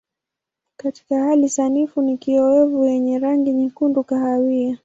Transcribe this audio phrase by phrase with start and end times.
[0.77, 4.77] Katika hali sanifu ni kiowevu yenye rangi nyekundu kahawia.